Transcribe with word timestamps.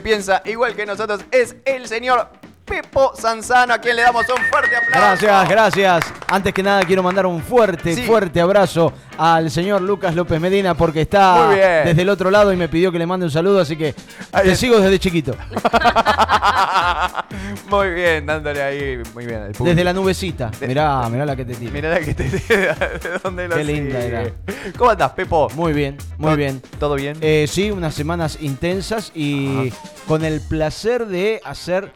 piensa 0.00 0.42
igual 0.44 0.74
que 0.74 0.86
nosotros 0.86 1.20
es 1.30 1.56
el 1.64 1.86
señor 1.86 2.28
Pepo 2.82 3.12
Sanzano, 3.14 3.74
a 3.74 3.78
quien 3.78 3.96
le 3.96 4.02
damos 4.02 4.24
un 4.28 4.42
fuerte 4.50 4.76
aplauso. 4.76 5.26
Gracias, 5.26 5.48
gracias. 5.48 6.04
Antes 6.28 6.54
que 6.54 6.62
nada 6.62 6.82
quiero 6.84 7.02
mandar 7.02 7.26
un 7.26 7.42
fuerte, 7.42 7.94
Sí. 7.94 8.02
fuerte 8.04 8.40
abrazo 8.40 8.92
al 9.18 9.50
señor 9.50 9.82
Lucas 9.82 10.14
López 10.14 10.40
Medina 10.40 10.74
porque 10.74 11.02
está 11.02 11.50
desde 11.50 12.02
el 12.02 12.08
otro 12.08 12.30
lado 12.30 12.52
y 12.52 12.56
me 12.56 12.68
pidió 12.68 12.90
que 12.90 12.98
le 12.98 13.06
mande 13.06 13.26
un 13.26 13.32
saludo, 13.32 13.60
así 13.60 13.76
que 13.76 13.94
Ahí 14.32 14.44
te 14.44 14.52
es. 14.52 14.58
sigo 14.58 14.80
desde 14.80 14.98
chiquito. 14.98 15.36
Muy 17.70 17.90
bien, 17.90 18.26
dándole 18.26 18.62
ahí, 18.62 19.00
muy 19.14 19.26
bien. 19.26 19.42
al. 19.42 19.52
Desde 19.52 19.84
la 19.84 19.92
nubecita. 19.92 20.50
Mirá, 20.66 21.08
mirá 21.08 21.24
la 21.26 21.36
que 21.36 21.44
te 21.44 21.54
tiro. 21.54 21.72
Mirá 21.72 21.90
la 21.90 22.00
que 22.00 22.14
te 22.14 22.24
de 22.28 22.74
dónde 23.22 23.48
lo 23.48 23.56
Qué 23.56 23.64
linda 23.64 23.98
era. 24.00 24.30
¿Cómo 24.76 24.90
andás, 24.90 25.12
Pepo? 25.12 25.48
Muy 25.54 25.72
bien, 25.72 25.96
muy 26.18 26.28
¿Todo- 26.28 26.36
bien. 26.36 26.62
¿Todo 26.78 26.94
bien? 26.96 27.16
Eh, 27.20 27.46
sí, 27.48 27.70
unas 27.70 27.94
semanas 27.94 28.38
intensas 28.40 29.12
y 29.14 29.72
con 30.08 30.24
el 30.24 30.40
placer 30.40 31.06
de 31.06 31.40
hacer 31.44 31.92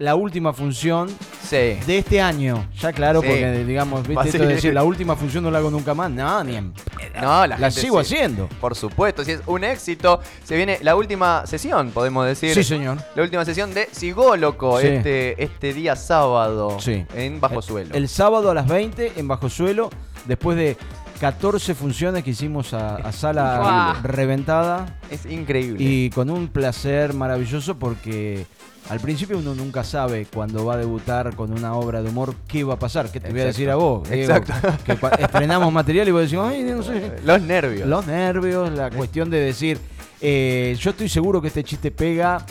la 0.00 0.14
última 0.14 0.52
función 0.54 1.08
sí. 1.42 1.56
de 1.86 1.98
este 1.98 2.20
año. 2.22 2.66
Ya 2.80 2.90
claro, 2.92 3.20
Sí. 3.20 3.28
porque 3.28 3.64
digamos, 3.64 4.08
viste 4.08 4.28
esto 4.30 4.38
de 4.46 4.54
decir 4.54 4.72
la 4.74 4.82
última 4.82 5.14
función 5.14 5.44
no 5.44 5.50
la 5.50 5.58
hago 5.58 5.70
nunca 5.70 5.92
más. 5.94 6.10
No, 6.10 6.42
ni 6.42 6.56
en 6.56 6.72
No, 7.20 7.46
la, 7.46 7.70
sigo 7.70 8.02
sí. 8.02 8.14
haciendo. 8.14 8.48
Por 8.62 8.74
supuesto, 8.74 9.22
si 9.24 9.32
es 9.32 9.42
un 9.46 9.62
éxito, 9.62 10.20
se 10.42 10.56
viene 10.56 10.78
la 10.80 10.96
última 10.96 11.46
sesión, 11.46 11.90
podemos 11.90 12.24
decir. 12.26 12.54
Sí, 12.54 12.64
señor. 12.64 12.96
La 13.14 13.22
última 13.22 13.44
sesión 13.44 13.74
de 13.74 13.88
Sigóloco 13.92 14.80
este, 14.80 15.42
este 15.42 15.74
día 15.74 15.94
sábado 15.96 16.78
Sí. 16.80 17.04
en 17.14 17.38
Bajo 17.38 17.60
Suelo. 17.60 17.94
El 17.94 18.08
sábado 18.08 18.50
a 18.50 18.54
las 18.54 18.66
20 18.66 19.12
en 19.16 19.28
Bajo 19.28 19.50
Suelo, 19.50 19.90
después 20.24 20.56
de 20.56 20.78
14 21.20 21.74
funciones 21.74 22.24
que 22.24 22.30
hicimos 22.30 22.72
a, 22.72 22.96
a 22.96 23.12
sala 23.12 24.00
reventada 24.02 24.98
es 25.10 25.26
increíble. 25.26 25.76
y 25.78 26.08
con 26.08 26.30
un 26.30 26.48
placer 26.48 27.12
maravilloso 27.12 27.78
porque 27.78 28.46
al 28.88 29.00
principio 29.00 29.36
uno 29.36 29.54
nunca 29.54 29.84
sabe 29.84 30.26
cuando 30.32 30.64
va 30.64 30.74
a 30.74 30.76
debutar 30.78 31.36
con 31.36 31.52
una 31.52 31.74
obra 31.74 32.02
de 32.02 32.08
humor 32.08 32.34
qué 32.48 32.64
va 32.64 32.74
a 32.74 32.78
pasar. 32.78 33.12
¿Qué 33.12 33.20
te 33.20 33.30
voy 33.30 33.42
a 33.42 33.44
decir 33.44 33.68
a 33.68 33.76
vos? 33.76 34.08
Diego? 34.08 34.34
Exacto. 34.34 34.78
Que 34.84 34.98
estrenamos 35.22 35.70
material 35.70 36.08
y 36.08 36.10
vos 36.10 36.22
decís, 36.22 36.38
ay, 36.42 36.62
no 36.62 36.82
sé. 36.82 37.18
Los 37.24 37.42
nervios. 37.42 37.86
Los 37.86 38.06
nervios, 38.06 38.72
la 38.72 38.90
cuestión 38.90 39.28
de 39.28 39.40
decir, 39.40 39.78
eh, 40.22 40.74
yo 40.80 40.90
estoy 40.90 41.10
seguro 41.10 41.42
que 41.42 41.48
este 41.48 41.62
chiste 41.62 41.90
pega 41.90 42.44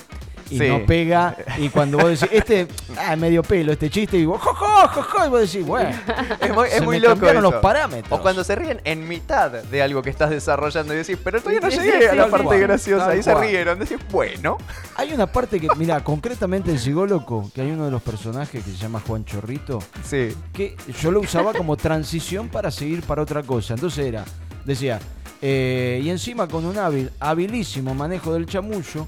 y 0.50 0.58
Sí. 0.58 0.67
no 0.67 0.86
pega. 0.86 1.36
Y 1.58 1.69
cuando 1.69 1.97
vos 1.97 2.09
decís, 2.19 2.30
este, 2.31 2.67
ah, 2.97 3.16
medio 3.16 3.44
pelo, 3.44 3.72
este 3.72 3.89
chiste, 3.89 4.17
y 4.17 4.25
vos, 4.25 4.42
jo, 4.42 4.53
jo, 4.53 4.88
jo, 4.88 5.02
jo", 5.03 5.25
y 5.25 5.30
vos 5.30 5.39
decís, 5.41 5.66
bueno, 5.66 5.89
Es 6.41 6.53
muy, 6.53 6.67
es 6.67 6.73
se 6.75 6.81
muy 6.81 6.95
me 6.97 7.00
loco. 7.02 7.14
cambiaron 7.16 7.44
eso. 7.44 7.52
los 7.52 7.61
parámetros. 7.61 8.19
O 8.19 8.22
cuando 8.22 8.44
se 8.44 8.56
ríen 8.56 8.81
en 8.83 9.08
mitad 9.08 9.52
de 9.52 9.81
algo 9.83 10.02
que 10.02 10.09
estás 10.09 10.30
desarrollando 10.30 10.94
y 10.94 10.97
decís, 10.97 11.17
pero 11.23 11.39
todavía 11.39 11.61
no 11.61 11.69
llegué 11.69 12.00
sí, 12.02 12.06
a 12.06 12.16
la 12.16 12.28
parte 12.28 12.45
cual, 12.45 12.59
graciosa. 12.59 13.09
Ahí 13.09 13.23
se 13.23 13.33
rieron. 13.36 13.80
Decís, 13.80 13.97
bueno. 14.11 14.58
Hay 14.95 15.14
una 15.14 15.28
parte 15.28 15.59
que, 15.59 15.67
mira, 15.78 16.03
concretamente 16.03 16.72
en 16.72 16.80
Sigóloco, 16.80 17.50
que 17.53 17.61
hay 17.61 17.72
uno 17.72 17.86
de 17.86 17.91
los 17.91 18.02
personajes 18.02 18.63
que 18.63 18.72
se 18.72 18.78
llama 18.78 19.02
Juan 19.06 19.23
Chorrito, 19.25 19.80
Sí. 20.03 20.36
que 20.53 20.75
yo 21.02 21.11
lo 21.11 21.19
usaba 21.22 21.53
como 21.53 21.78
transición 21.78 22.50
para 22.50 22.72
seguir 22.72 23.02
para 23.03 23.22
otra 23.22 23.44
cosa. 23.44 23.73
Entonces 23.75 24.06
era, 24.06 24.25
decía, 24.66 25.00
eh, 25.41 26.02
y 26.03 26.09
encima 26.09 26.47
con 26.47 26.66
un 26.66 26.78
hábil, 26.78 27.11
habilísimo 27.19 27.94
manejo 27.95 28.34
del 28.34 28.45
chamullo, 28.45 29.08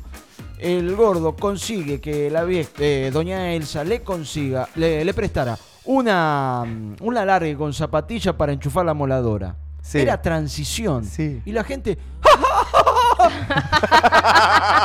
el 0.62 0.95
gordo 0.95 1.36
consigue 1.36 2.00
que 2.00 2.30
la 2.30 2.45
vie- 2.45 2.67
eh, 2.80 3.09
doña 3.12 3.52
Elsa 3.54 3.84
le 3.84 4.02
consiga, 4.02 4.70
le, 4.76 5.04
le 5.04 5.14
prestara 5.14 5.58
una, 5.86 6.64
mm, 6.66 6.95
una 7.02 7.26
larga 7.26 7.58
con 7.58 7.73
zapatilla 7.73 8.38
para 8.38 8.54
enchufar 8.54 8.86
la 8.86 8.94
moladora. 8.94 9.56
Sí. 9.81 9.99
Era 9.99 10.21
transición. 10.21 11.03
Sí. 11.05 11.41
Y 11.45 11.51
la 11.51 11.63
gente... 11.63 11.97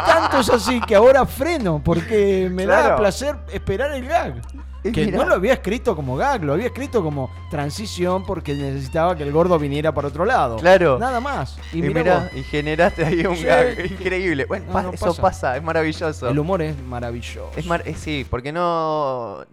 Tanto 0.06 0.40
es 0.40 0.50
así 0.50 0.80
que 0.80 0.94
ahora 0.94 1.24
freno 1.26 1.80
porque 1.84 2.48
me 2.50 2.66
da 2.66 2.96
placer 2.96 3.36
esperar 3.52 3.92
el 3.92 4.06
gag. 4.06 4.40
Y 4.84 4.92
Que 4.92 5.06
mirá. 5.06 5.18
no 5.18 5.24
lo 5.26 5.34
había 5.34 5.54
escrito 5.54 5.96
como 5.96 6.16
gag, 6.16 6.44
lo 6.44 6.52
había 6.52 6.66
escrito 6.66 7.02
como 7.02 7.28
transición 7.50 8.24
porque 8.24 8.54
necesitaba 8.54 9.16
que 9.16 9.24
el 9.24 9.32
gordo 9.32 9.58
viniera 9.58 9.92
para 9.92 10.08
otro 10.08 10.24
lado. 10.24 10.56
Claro. 10.58 10.98
Nada 10.98 11.18
más. 11.20 11.58
Y, 11.72 11.78
Y, 11.78 11.82
mirá 11.82 12.02
mirá, 12.02 12.18
vos, 12.20 12.28
y 12.36 12.42
generaste 12.44 13.04
ahí 13.04 13.26
un 13.26 13.36
Sí. 13.36 13.44
gag 13.44 13.84
increíble. 13.90 14.44
Bueno, 14.44 14.66
No, 14.66 14.72
pa- 14.72 14.82
no 14.82 14.90
eso 14.92 15.06
pasa. 15.06 15.22
pasa. 15.22 15.56
es 15.56 15.62
maravilloso. 15.62 16.28
el 16.28 16.38
humor 16.38 16.62
es 16.62 16.78
maravilloso. 16.80 17.50
Es 17.56 17.66
mar- 17.66 17.82
eh, 17.84 17.94
sí, 17.98 18.24
porque 18.30 18.52
no, 18.52 19.44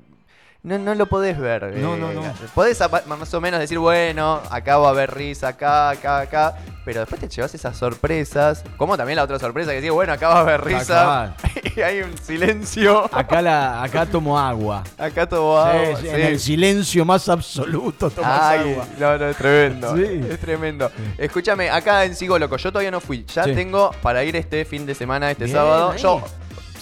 no. 0.63 0.79
No 0.79 0.95
lo 0.95 1.05
podés 1.07 1.37
ver. 1.37 1.75
No, 1.77 1.95
eh, 1.95 1.97
no, 1.99 2.13
no. 2.13 2.21
Podés 2.55 2.79
más 3.05 3.33
o 3.33 3.41
menos 3.41 3.59
decir, 3.59 3.77
bueno, 3.79 4.41
acá 4.49 4.77
va 4.77 4.87
a 4.87 4.91
haber 4.91 5.13
risa, 5.13 5.49
acá, 5.49 5.89
acá, 5.89 6.19
acá. 6.19 6.55
Pero 6.85 7.01
después 7.01 7.21
te 7.21 7.29
llevas 7.29 7.53
esas 7.53 7.77
sorpresas. 7.77 8.63
Como 8.77 8.97
también 8.97 9.15
la 9.17 9.23
otra 9.23 9.39
sorpresa 9.39 9.71
que 9.71 9.77
decís, 9.77 9.91
bueno, 9.91 10.13
acá 10.13 10.29
va 10.29 10.37
a 10.37 10.41
haber 10.41 10.63
risa. 10.63 11.35
y 11.75 11.81
hay 11.81 12.01
un 12.01 12.17
silencio. 12.17 13.09
Acá, 13.13 13.41
la, 13.41 13.83
acá 13.83 14.05
tomo 14.05 14.37
agua. 14.37 14.83
Acá 14.97 15.27
todo 15.27 15.53
va. 15.53 15.73
Sí, 15.73 16.01
sí, 16.01 16.07
En 16.09 16.21
el 16.21 16.39
silencio 16.39 17.05
más 17.05 17.29
absoluto 17.29 18.09
tomas 18.09 18.41
Ay, 18.41 18.71
agua. 18.71 18.85
no, 18.99 19.17
no, 19.17 19.29
es 19.29 19.37
tremendo. 19.37 19.95
Sí. 19.95 20.21
Es 20.29 20.39
tremendo. 20.39 20.91
Escúchame, 21.17 21.69
acá 21.69 22.03
en 22.05 22.15
Sigoloco, 22.15 22.57
yo 22.57 22.71
todavía 22.71 22.91
no 22.91 22.99
fui. 22.99 23.25
Ya 23.25 23.43
tengo 23.43 23.91
para 24.01 24.23
ir 24.23 24.35
este 24.35 24.65
fin 24.65 24.85
de 24.85 24.95
semana, 24.95 25.31
este 25.31 25.45
Bien, 25.45 25.57
sábado. 25.57 25.91
ahí. 25.91 25.99
Yo 25.99 26.21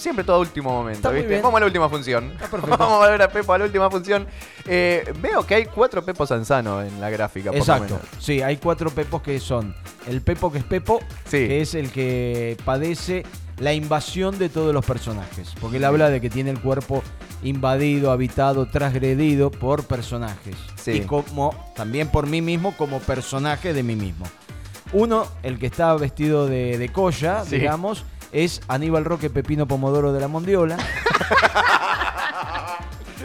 siempre 0.02 0.24
todo 0.24 0.36
a 0.36 0.40
último 0.40 0.70
momento, 0.70 1.10
¿viste? 1.10 1.40
Vamos 1.40 1.56
a 1.56 1.60
la 1.60 1.66
última 1.66 1.88
función. 1.88 2.32
Vamos 2.78 3.02
a 3.04 3.10
ver 3.10 3.22
a 3.22 3.28
Pepo 3.28 3.52
a 3.52 3.58
la 3.58 3.64
última 3.64 3.90
función. 3.90 4.26
Eh, 4.66 5.12
veo 5.20 5.46
que 5.46 5.54
hay 5.54 5.64
cuatro 5.66 6.04
Pepos 6.04 6.28
Sanzano 6.28 6.82
en 6.82 7.00
la 7.00 7.08
gráfica, 7.10 7.46
por 7.50 7.54
lo 7.56 7.60
Exacto. 7.60 7.94
menos. 7.94 8.00
Sí, 8.18 8.42
hay 8.42 8.56
cuatro 8.56 8.90
pepos 8.90 9.22
que 9.22 9.38
son. 9.40 9.74
El 10.06 10.20
pepo 10.20 10.50
que 10.52 10.58
es 10.58 10.64
Pepo, 10.64 11.00
Sí. 11.24 11.46
que 11.46 11.60
es 11.60 11.74
el 11.74 11.90
que 11.90 12.56
padece 12.64 13.24
la 13.58 13.72
invasión 13.72 14.38
de 14.38 14.48
todos 14.48 14.74
los 14.74 14.84
personajes. 14.84 15.52
Porque 15.60 15.76
él 15.76 15.84
habla 15.84 16.10
de 16.10 16.20
que 16.20 16.28
tiene 16.30 16.50
el 16.50 16.58
cuerpo 16.60 17.02
invadido, 17.44 18.10
habitado, 18.10 18.66
transgredido 18.66 19.50
por 19.50 19.84
personajes. 19.84 20.56
Sí. 20.76 20.92
Y 20.92 21.00
como 21.02 21.54
también 21.76 22.08
por 22.08 22.26
mí 22.26 22.40
mismo, 22.42 22.74
como 22.76 22.98
personaje 23.00 23.72
de 23.72 23.82
mí 23.82 23.94
mismo. 23.96 24.26
Uno, 24.92 25.26
el 25.42 25.58
que 25.58 25.66
está 25.66 25.94
vestido 25.94 26.46
de, 26.46 26.76
de 26.78 26.88
colla, 26.90 27.44
Sí. 27.44 27.56
digamos, 27.58 28.04
es 28.32 28.60
Aníbal 28.68 29.04
Roque 29.04 29.30
Pepino 29.30 29.66
Pomodoro 29.66 30.12
de 30.12 30.20
la 30.20 30.28
Mondiola. 30.28 30.76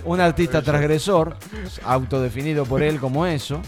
Un 0.05 0.21
artista 0.21 0.61
transgresor, 0.61 1.35
autodefinido 1.83 2.65
por 2.65 2.81
él 2.83 2.99
como 2.99 3.25
eso. 3.25 3.59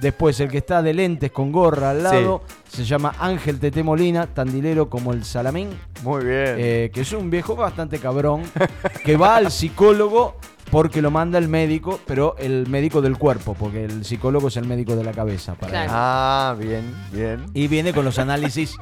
Después, 0.00 0.40
el 0.40 0.48
que 0.50 0.58
está 0.58 0.82
de 0.82 0.94
lentes 0.94 1.30
con 1.30 1.52
gorra 1.52 1.90
al 1.90 2.02
lado, 2.02 2.42
se 2.68 2.84
llama 2.84 3.14
Ángel 3.20 3.60
Tete 3.60 3.82
Molina, 3.84 4.26
tandilero 4.26 4.88
como 4.88 5.12
el 5.12 5.24
Salamín, 5.24 5.68
Muy 6.02 6.24
bien. 6.24 6.54
eh, 6.58 6.90
que 6.92 7.02
es 7.02 7.12
un 7.12 7.30
viejo 7.30 7.54
bastante 7.54 7.98
cabrón, 8.00 8.42
que 9.04 9.16
va 9.16 9.36
al 9.36 9.52
psicólogo 9.52 10.36
porque 10.72 11.02
lo 11.02 11.10
manda 11.10 11.38
el 11.38 11.48
médico, 11.48 12.00
pero 12.06 12.34
el 12.38 12.66
médico 12.68 13.00
del 13.02 13.16
cuerpo, 13.18 13.54
porque 13.54 13.84
el 13.84 14.04
psicólogo 14.04 14.48
es 14.48 14.56
el 14.56 14.66
médico 14.66 14.96
de 14.96 15.04
la 15.04 15.12
cabeza. 15.12 15.54
Para 15.54 15.70
Claro. 15.72 15.84
él. 15.84 15.90
ah, 15.94 16.56
bien, 16.58 16.94
bien. 17.12 17.46
Y 17.54 17.68
viene 17.68 17.92
con 17.92 18.04
los 18.04 18.18
análisis 18.18 18.76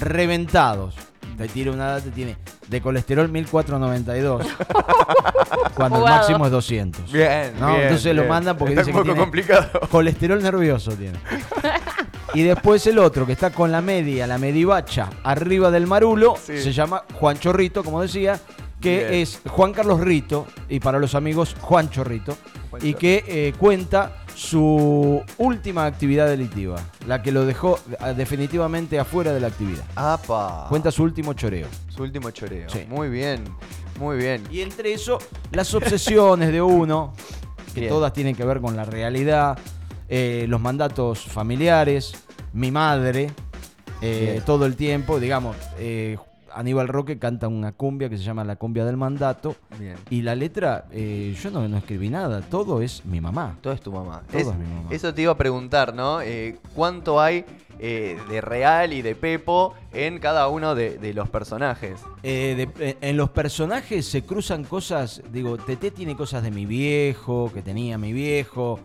reventados. 0.00 0.96
Te 1.36 1.48
tira 1.48 1.72
una 1.72 1.86
data, 1.86 2.10
tiene 2.10 2.36
de 2.68 2.80
colesterol 2.80 3.28
1492, 3.28 4.46
cuando 5.74 5.96
el 5.98 6.02
Jugado. 6.02 6.18
máximo 6.18 6.46
es 6.46 6.52
200. 6.52 7.12
Bien, 7.12 7.52
No, 7.58 7.68
bien, 7.68 7.82
entonces 7.82 8.14
lo 8.14 8.22
bien. 8.22 8.28
mandan 8.28 8.56
porque 8.56 8.74
Está 8.74 8.82
dice 8.84 8.90
un 8.92 8.96
que 8.96 9.00
poco 9.02 9.12
tiene 9.14 9.20
complicado. 9.20 9.80
colesterol 9.90 10.42
nervioso 10.42 10.92
tiene. 10.92 11.18
Y 12.34 12.42
después 12.42 12.84
el 12.88 12.98
otro 12.98 13.26
que 13.26 13.32
está 13.32 13.50
con 13.50 13.70
la 13.70 13.80
media, 13.80 14.26
la 14.26 14.38
medivacha, 14.38 15.08
arriba 15.22 15.70
del 15.70 15.86
marulo, 15.86 16.34
Sí. 16.36 16.60
se 16.60 16.72
llama 16.72 17.04
Juan 17.14 17.38
Chorrito, 17.38 17.84
como 17.84 18.02
decía, 18.02 18.40
que 18.80 18.98
Bien. 19.08 19.14
es 19.22 19.40
Juan 19.48 19.72
Carlos 19.72 20.00
Rito, 20.00 20.44
y 20.68 20.80
para 20.80 20.98
los 20.98 21.14
amigos 21.14 21.54
Juan 21.60 21.90
Chorrito, 21.90 22.36
Juan 22.70 22.82
y 22.84 22.92
Chorrito. 22.94 22.98
que 22.98 23.24
eh, 23.28 23.52
cuenta 23.56 24.23
su 24.34 25.22
última 25.38 25.86
actividad 25.86 26.28
delictiva, 26.28 26.76
la 27.06 27.22
que 27.22 27.32
lo 27.32 27.46
dejó 27.46 27.78
eh, 28.04 28.14
definitivamente 28.14 28.98
afuera 28.98 29.32
de 29.32 29.40
la 29.40 29.46
actividad. 29.48 29.84
Apa. 29.94 30.66
Cuenta 30.68 30.90
su 30.90 31.02
último 31.02 31.34
choreo. 31.34 31.68
Su 31.88 32.02
último 32.02 32.30
choreo. 32.30 32.68
Sí. 32.68 32.84
Muy 32.88 33.08
bien, 33.08 33.44
muy 33.98 34.16
bien. 34.16 34.42
Y 34.50 34.60
entre 34.60 34.92
eso, 34.92 35.18
las 35.52 35.72
obsesiones 35.74 36.50
de 36.52 36.60
uno, 36.60 37.12
que 37.72 37.80
Bien. 37.80 37.92
todas 37.92 38.12
tienen 38.12 38.34
que 38.34 38.44
ver 38.44 38.60
con 38.60 38.76
la 38.76 38.84
realidad, 38.84 39.58
eh, 40.08 40.46
los 40.48 40.60
mandatos 40.60 41.24
familiares, 41.24 42.12
mi 42.52 42.70
madre, 42.70 43.30
eh, 44.00 44.42
todo 44.44 44.66
el 44.66 44.76
tiempo, 44.76 45.18
digamos, 45.18 45.56
eh, 45.78 46.18
Aníbal 46.54 46.88
Roque 46.88 47.18
canta 47.18 47.48
una 47.48 47.72
cumbia 47.72 48.08
que 48.08 48.16
se 48.18 48.24
llama 48.24 48.44
La 48.44 48.56
cumbia 48.56 48.84
del 48.84 48.96
mandato, 48.96 49.56
Bien. 49.78 49.96
y 50.10 50.22
la 50.22 50.34
letra, 50.34 50.86
eh, 50.92 51.36
yo 51.42 51.50
no, 51.50 51.66
no 51.68 51.76
escribí 51.78 52.08
nada, 52.10 52.40
todo 52.42 52.80
es 52.82 53.04
mi 53.04 53.20
mamá. 53.20 53.56
Todo 53.60 53.72
es 53.72 53.80
tu 53.80 53.92
mamá. 53.92 54.22
Todo 54.30 54.40
Es- 54.40 54.46
es 54.48 54.54
mi 54.56 54.66
mamá. 54.66 54.88
Eso 54.90 55.12
te 55.14 55.22
iba 55.22 55.32
a 55.32 55.36
preguntar, 55.36 55.94
¿no? 55.94 56.20
Eh, 56.20 56.56
¿Cuánto 56.74 57.20
hay 57.20 57.44
eh, 57.80 58.16
de 58.30 58.40
real 58.40 58.92
y 58.92 59.02
de 59.02 59.14
Pepo 59.16 59.74
en 59.92 60.18
cada 60.20 60.46
uno 60.48 60.74
de, 60.76 60.96
de 60.98 61.12
los 61.12 61.28
personajes? 61.28 62.00
De- 62.22 62.96
en 63.00 63.16
los 63.16 63.30
personajes 63.30 64.06
se 64.06 64.22
cruzan 64.22 64.62
cosas, 64.64 65.22
digo, 65.32 65.56
Tete 65.58 65.90
tiene 65.90 66.14
cosas 66.16 66.42
de 66.44 66.50
mi 66.52 66.66
viejo, 66.66 67.50
que 67.52 67.62
tenía 67.62 67.98
mi 67.98 68.12
viejo. 68.12 68.78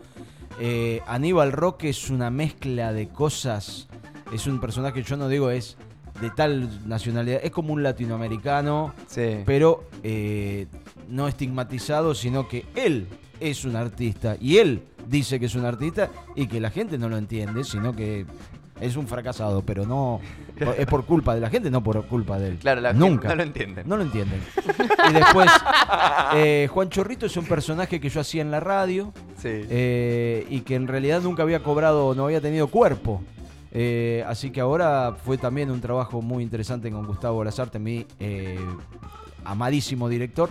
Aníbal 1.06 1.52
Roque 1.52 1.88
es 1.90 2.10
una 2.10 2.30
mezcla 2.30 2.92
de 2.92 3.08
cosas. 3.08 3.88
Es 4.32 4.46
un 4.46 4.60
personaje, 4.60 5.02
yo 5.02 5.16
no 5.16 5.28
digo 5.28 5.50
es 5.50 5.76
de 6.20 6.30
tal 6.30 6.86
nacionalidad. 6.88 7.40
Es 7.42 7.50
como 7.50 7.72
un 7.72 7.82
latinoamericano, 7.82 8.94
Sí. 9.06 9.38
pero 9.46 9.84
eh, 10.02 10.66
no 11.08 11.28
estigmatizado, 11.28 12.14
sino 12.14 12.48
que 12.48 12.66
él 12.74 13.06
es 13.40 13.64
un 13.64 13.76
artista 13.76 14.36
y 14.40 14.58
él 14.58 14.82
dice 15.06 15.40
que 15.40 15.46
es 15.46 15.54
un 15.54 15.64
artista 15.64 16.10
y 16.36 16.46
que 16.46 16.60
la 16.60 16.70
gente 16.70 16.98
no 16.98 17.08
lo 17.08 17.16
entiende, 17.16 17.64
sino 17.64 17.94
que 17.96 18.26
es 18.80 18.96
un 18.96 19.06
fracasado, 19.06 19.62
pero 19.62 19.84
no 19.86 20.20
es 20.78 20.86
por 20.86 21.04
culpa 21.04 21.34
de 21.34 21.40
la 21.40 21.50
gente, 21.50 21.70
no 21.70 21.82
por 21.82 22.06
culpa 22.06 22.38
de 22.38 22.48
él. 22.48 22.56
Claro, 22.58 22.80
la 22.80 22.92
Nunca. 22.94 23.28
no 23.28 23.34
lo 23.36 23.42
entienden. 23.42 23.86
No 23.88 23.96
lo 23.96 24.02
entienden. 24.04 24.40
Y 25.10 25.12
después, 25.12 25.50
eh, 26.34 26.68
Juan 26.70 26.88
Chorrito 26.88 27.26
es 27.26 27.36
un 27.36 27.44
personaje 27.46 28.00
que 28.00 28.08
yo 28.08 28.20
hacía 28.20 28.40
en 28.42 28.50
la 28.50 28.60
radio 28.60 29.12
Sí. 29.36 29.48
eh, 29.52 30.46
y 30.48 30.60
que 30.60 30.74
en 30.76 30.86
realidad 30.88 31.20
nunca 31.22 31.42
había 31.42 31.62
cobrado, 31.62 32.14
no 32.14 32.24
había 32.26 32.40
tenido 32.40 32.68
cuerpo. 32.68 33.22
Eh, 33.72 34.24
así 34.26 34.50
que 34.50 34.60
ahora 34.60 35.14
fue 35.24 35.38
también 35.38 35.70
un 35.70 35.80
trabajo 35.80 36.20
muy 36.22 36.42
interesante 36.42 36.90
con 36.90 37.06
Gustavo 37.06 37.44
Lazarte, 37.44 37.78
mi 37.78 38.04
eh, 38.18 38.58
amadísimo 39.44 40.08
director, 40.08 40.50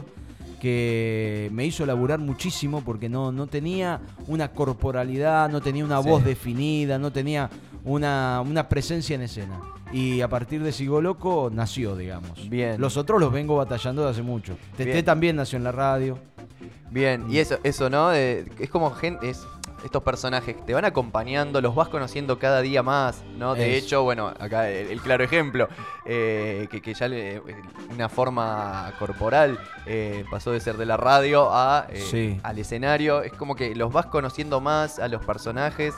que 0.59 1.49
me 1.53 1.65
hizo 1.65 1.85
laburar 1.85 2.19
muchísimo 2.19 2.81
porque 2.83 3.09
no, 3.09 3.31
no 3.31 3.47
tenía 3.47 4.01
una 4.27 4.51
corporalidad, 4.51 5.49
no 5.49 5.61
tenía 5.61 5.85
una 5.85 6.01
Sí. 6.01 6.09
voz 6.09 6.23
definida, 6.23 6.97
no 6.99 7.11
tenía 7.11 7.49
una, 7.83 8.41
una 8.45 8.67
presencia 8.67 9.15
en 9.15 9.21
escena. 9.23 9.59
Y 9.91 10.21
a 10.21 10.27
partir 10.27 10.61
de 10.61 10.71
Sigo 10.71 11.01
Loco 11.01 11.49
nació, 11.51 11.95
digamos. 11.95 12.47
Bien. 12.49 12.79
Los 12.79 12.95
otros 12.97 13.19
los 13.19 13.31
vengo 13.31 13.55
batallando 13.55 14.03
de 14.03 14.11
hace 14.11 14.21
mucho. 14.21 14.55
Teté 14.77 14.91
Bien. 14.93 15.05
también 15.05 15.35
nació 15.35 15.57
en 15.57 15.63
la 15.63 15.71
radio. 15.71 16.19
Bien, 16.91 17.25
y 17.29 17.37
eso, 17.37 17.57
eso 17.63 17.89
¿no? 17.89 18.09
De- 18.09 18.45
es 18.59 18.69
como 18.69 18.91
gente, 18.91 19.29
es, 19.29 19.45
estos 19.83 20.03
personajes 20.03 20.55
te 20.65 20.73
van 20.73 20.85
acompañando, 20.85 21.61
los 21.61 21.75
vas 21.75 21.89
conociendo 21.89 22.37
cada 22.39 22.61
día 22.61 22.83
más, 22.83 23.23
¿no? 23.37 23.55
De 23.55 23.77
Es. 23.77 23.83
hecho, 23.83 24.03
bueno, 24.03 24.27
acá 24.27 24.69
el, 24.69 24.87
el 24.91 25.01
claro 25.01 25.23
ejemplo, 25.23 25.67
eh, 26.05 26.67
que, 26.69 26.81
que 26.81 26.93
ya 26.93 27.07
le- 27.07 27.41
una 27.89 28.09
forma 28.09 28.93
corporal 28.99 29.59
eh, 29.85 30.25
pasó 30.29 30.51
de 30.51 30.59
ser 30.59 30.77
de 30.77 30.85
la 30.85 30.97
radio 30.97 31.49
a, 31.53 31.87
eh, 31.89 32.01
Sí. 32.09 32.39
al 32.43 32.59
escenario, 32.59 33.21
es 33.21 33.33
como 33.33 33.55
que 33.55 33.75
los 33.75 33.91
vas 33.93 34.05
conociendo 34.07 34.59
más 34.61 34.99
a 34.99 35.07
los 35.07 35.23
personajes, 35.25 35.93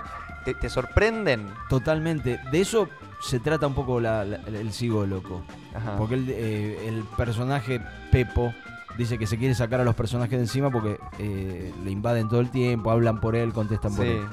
te, 0.46 0.54
te 0.54 0.70
sorprenden. 0.70 1.48
Totalmente. 1.70 2.40
De 2.52 2.62
eso 2.62 2.88
se 3.22 3.40
trata 3.40 3.68
un 3.68 3.76
poco 3.76 4.00
la- 4.00 4.26
la- 4.26 4.38
el 4.48 4.72
Sigo 4.74 5.06
Loco. 5.06 5.42
Ajá. 5.76 5.96
Porque 5.98 6.16
el, 6.16 6.26
eh, 6.30 6.88
el 6.88 7.04
personaje 7.16 7.80
Pepo 8.12 8.54
dice 8.98 9.18
que 9.18 9.28
se 9.28 9.38
quiere 9.38 9.56
sacar 9.56 9.80
a 9.82 9.84
los 9.84 9.96
personajes 9.96 10.32
de 10.38 10.44
encima 10.46 10.70
porque 10.70 11.00
eh, 11.20 11.74
le 11.84 11.92
invaden 11.92 12.28
todo 12.30 12.40
el 12.40 12.50
tiempo, 12.50 12.92
hablan 12.92 13.20
por 13.20 13.36
él, 13.36 13.54
contestan 13.54 13.96
por 13.96 14.06
él. 14.06 14.26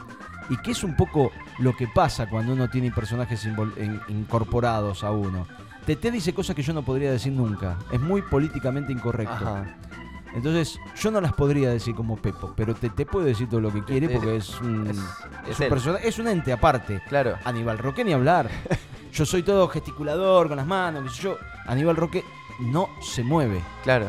Y 0.51 0.57
que 0.59 0.71
es 0.71 0.83
un 0.85 0.97
poco 0.97 1.31
lo 1.59 1.77
que 1.77 1.87
pasa 1.89 2.29
cuando 2.29 2.53
uno 2.55 2.69
tiene 2.71 2.91
personajes 2.91 3.47
incorporados 4.09 5.05
a 5.05 5.11
uno. 5.11 5.47
Tete 5.87 6.11
dice 6.11 6.33
cosas 6.35 6.55
que 6.55 6.63
yo 6.63 6.73
no 6.73 6.83
podría 6.83 7.11
decir 7.11 7.33
nunca. 7.33 7.79
Es 7.91 8.01
muy 8.01 8.23
políticamente 8.23 8.93
incorrecto. 8.93 9.33
Ajá. 9.33 9.77
Entonces, 10.35 10.79
yo 11.01 11.11
no 11.11 11.21
las 11.23 11.33
podría 11.33 11.71
decir 11.71 11.95
como 11.95 12.17
Pepo, 12.17 12.53
pero 12.55 12.75
Tete 12.75 13.07
puede 13.07 13.29
decir 13.29 13.49
todo 13.49 13.61
lo 13.61 13.73
que 13.73 13.83
quiere 13.83 14.11
porque 14.11 14.37
es 14.37 14.61
un, 14.61 14.87
es- 14.87 14.99
es 15.49 15.61
es 15.61 15.87
un 15.87 15.97
es 15.97 16.19
un 16.19 16.29
ente 16.29 16.53
aparte. 16.53 17.03
Claro. 17.09 17.37
Aníbal 17.45 17.79
Roque 17.79 18.05
ni 18.05 18.13
hablar. 18.13 18.51
Yo 19.13 19.25
soy 19.25 19.43
todo 19.43 19.67
gesticulador 19.69 20.49
con 20.49 20.59
las 20.59 20.67
manos, 20.67 21.17
yo. 21.17 21.39
Aníbal 21.67 21.97
Roque 21.97 22.23
no 22.61 22.91
se 23.01 23.25
mueve. 23.25 23.63
Claro. 23.83 24.07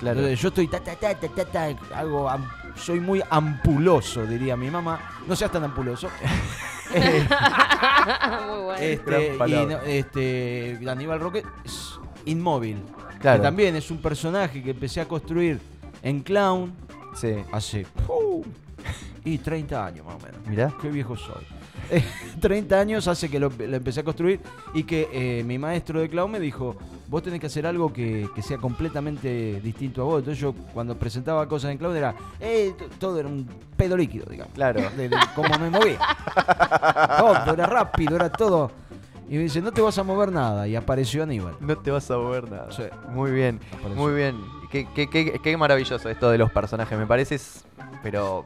Claro. 0.00 0.18
Entonces, 0.20 0.40
yo 0.40 0.48
estoy 0.48 0.68
ta 0.68 0.80
ta 0.80 0.94
ta 0.96 1.14
ta 1.14 1.28
ta, 1.28 1.44
ta, 1.44 1.98
hago 1.98 2.28
am- 2.28 2.48
soy 2.76 3.00
muy 3.00 3.22
ampuloso, 3.30 4.26
diría 4.26 4.56
mi 4.56 4.70
mamá. 4.70 4.98
No 5.26 5.34
seas 5.36 5.50
tan 5.50 5.64
ampuloso. 5.64 6.08
Muy 6.94 8.64
bueno. 8.64 8.72
este, 8.78 9.36
Gran 9.36 9.50
y 9.50 9.66
no- 9.66 9.80
este, 9.82 10.78
Aníbal 10.88 11.20
Roque 11.20 11.42
es 11.64 11.98
inmóvil. 12.26 12.82
Claro. 13.20 13.38
Que 13.38 13.42
también 13.44 13.74
es 13.76 13.90
un 13.90 13.98
personaje 13.98 14.62
que 14.62 14.70
empecé 14.70 15.00
a 15.00 15.08
construir 15.08 15.60
en 16.02 16.20
Clown 16.20 16.72
Sí. 17.14 17.36
hace 17.52 17.86
¡pum! 18.06 18.42
y 19.24 19.38
30 19.38 19.86
años 19.86 20.04
más 20.06 20.16
o 20.16 20.18
menos. 20.18 20.46
Mirá. 20.46 20.72
Qué 20.80 20.88
viejo 20.88 21.16
soy. 21.16 21.44
Eh, 21.90 22.02
30 22.40 22.80
años 22.80 23.06
hace 23.08 23.28
que 23.28 23.38
lo, 23.38 23.50
lo 23.50 23.76
empecé 23.76 24.00
a 24.00 24.04
construir 24.04 24.40
y 24.72 24.84
que 24.84 25.06
eh, 25.12 25.44
mi 25.44 25.58
maestro 25.58 26.00
de 26.00 26.08
clown 26.08 26.30
me 26.30 26.40
dijo, 26.40 26.76
vos 27.08 27.22
tenés 27.22 27.40
que 27.40 27.46
hacer 27.46 27.66
algo 27.66 27.92
que, 27.92 28.26
que 28.34 28.40
sea 28.40 28.56
completamente 28.56 29.60
distinto 29.60 30.00
a 30.00 30.04
vos. 30.04 30.18
Entonces 30.20 30.40
yo 30.40 30.54
cuando 30.72 30.96
presentaba 30.96 31.46
cosas 31.46 31.72
en 31.72 31.78
clown 31.78 31.94
era, 31.94 32.14
eh, 32.40 32.74
todo 32.98 33.20
era 33.20 33.28
un 33.28 33.46
pedo 33.76 33.96
líquido, 33.98 34.24
digamos. 34.30 34.54
Claro. 34.54 34.80
De, 34.96 35.08
de 35.10 35.16
cómo 35.34 35.48
me 35.58 35.68
movía. 35.68 35.98
Todo, 37.18 37.52
era 37.54 37.66
rápido, 37.66 38.16
era 38.16 38.30
todo. 38.30 38.70
Y 39.28 39.36
me 39.36 39.42
dice, 39.42 39.60
no 39.60 39.70
te 39.72 39.80
vas 39.82 39.96
a 39.98 40.02
mover 40.02 40.32
nada. 40.32 40.66
Y 40.66 40.76
apareció 40.76 41.22
Aníbal. 41.22 41.56
No 41.60 41.76
te 41.76 41.90
vas 41.90 42.10
a 42.10 42.16
mover 42.16 42.50
nada. 42.50 42.70
Sí. 42.72 42.84
Muy 43.10 43.30
bien, 43.30 43.60
Apareció. 43.72 43.94
muy 44.02 44.14
bien. 44.14 44.36
Qué, 44.70 44.88
qué- 44.94 45.08
qué- 45.08 45.38
qué 45.42 45.56
maravilloso 45.56 46.08
esto 46.08 46.30
de 46.30 46.38
los 46.38 46.50
personajes. 46.50 46.98
Me 46.98 47.06
parece, 47.06 47.38
pero 48.02 48.44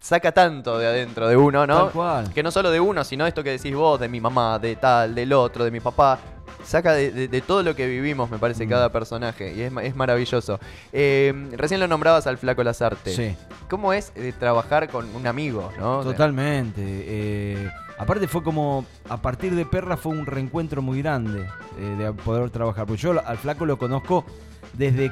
saca 0.00 0.32
tanto 0.32 0.78
de 0.78 0.86
adentro 0.86 1.28
de 1.28 1.36
uno, 1.36 1.66
¿no? 1.66 1.84
Tal 1.84 1.90
cual. 1.92 2.32
Que 2.32 2.42
no 2.42 2.50
solo 2.50 2.70
de 2.70 2.80
uno, 2.80 3.04
sino 3.04 3.26
esto 3.26 3.42
que 3.42 3.50
decís 3.50 3.74
vos, 3.74 3.98
de 4.00 4.08
mi 4.08 4.20
mamá, 4.20 4.58
de 4.58 4.76
tal, 4.76 5.14
del 5.14 5.32
otro, 5.32 5.64
de 5.64 5.70
mi 5.70 5.80
papá. 5.80 6.18
Saca 6.64 6.92
de, 6.92 7.10
de- 7.12 7.28
de 7.28 7.40
todo 7.40 7.62
lo 7.62 7.74
que 7.74 7.86
vivimos, 7.86 8.30
me 8.30 8.38
parece, 8.38 8.66
Mm. 8.66 8.68
cada 8.68 8.92
personaje. 8.92 9.54
Y 9.54 9.62
es, 9.62 9.72
ma- 9.72 9.82
es 9.82 9.96
maravilloso. 9.96 10.58
Eh, 10.92 11.32
recién 11.52 11.80
lo 11.80 11.88
nombrabas 11.88 12.26
al 12.26 12.36
Flaco 12.36 12.62
Lazarte. 12.62 13.10
Sí. 13.14 13.36
¿Cómo 13.70 13.92
es 13.92 14.12
eh, 14.16 14.32
trabajar 14.38 14.88
con 14.88 15.06
un 15.14 15.26
amigo, 15.26 15.72
no? 15.78 16.02
Totalmente. 16.02 16.82
eh, 16.84 17.70
aparte 17.98 18.28
fue 18.28 18.42
como, 18.42 18.84
a 19.08 19.16
partir 19.18 19.54
de 19.54 19.64
Perra 19.66 19.96
fue 19.96 20.12
un 20.12 20.26
reencuentro 20.26 20.82
muy 20.82 21.00
grande 21.00 21.46
de 21.78 22.12
poder 22.12 22.50
trabajar. 22.50 22.86
Porque 22.86 23.00
yo 23.02 23.14
al 23.24 23.38
flaco 23.38 23.64
lo 23.64 23.78
conozco 23.78 24.24
desde 24.74 25.10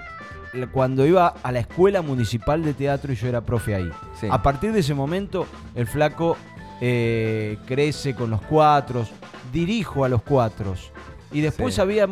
cuando 0.73 1.07
iba 1.07 1.29
a 1.43 1.53
la 1.53 1.61
escuela 1.61 2.03
municipal 2.03 2.63
de 2.65 2.75
teatro 2.75 3.13
y 3.13 3.17
yo 3.17 3.29
era 3.29 3.41
profe 3.41 3.75
ahí. 3.75 3.91
Sí. 4.21 4.27
A 4.31 4.43
partir 4.43 4.73
de 4.73 4.81
ese 4.81 4.95
momento 4.95 5.47
el 5.75 5.87
flaco 5.87 6.37
eh, 6.81 7.59
crece 7.67 8.15
con 8.15 8.31
los 8.31 8.43
cuatros, 8.43 9.11
dirijo 9.53 10.05
a 10.05 10.09
los 10.09 10.23
cuatros. 10.23 10.91
Y 11.33 11.41
después 11.41 11.75
Sí. 11.75 11.81
había... 11.81 12.07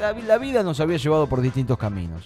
La, 0.00 0.12
la 0.12 0.38
vida 0.38 0.62
nos 0.62 0.78
había 0.80 0.96
llevado 0.96 1.26
por 1.26 1.40
distintos 1.40 1.76
caminos. 1.78 2.24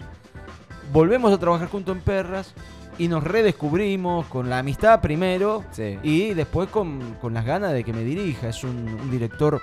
Volvemos 0.92 1.32
a 1.32 1.38
trabajar 1.38 1.68
junto 1.68 1.92
en 1.92 2.00
Perras 2.00 2.52
y 2.98 3.08
nos 3.08 3.24
redescubrimos 3.24 4.26
con 4.26 4.50
la 4.50 4.58
amistad 4.58 5.00
primero 5.00 5.64
Sí. 5.70 5.98
y 6.02 6.34
después 6.34 6.68
con, 6.68 7.16
con 7.20 7.32
las 7.32 7.46
ganas 7.46 7.72
de 7.72 7.82
que 7.84 7.92
me 7.94 8.04
dirija. 8.04 8.48
Es 8.48 8.62
un, 8.64 8.70
un 9.00 9.10
director 9.10 9.62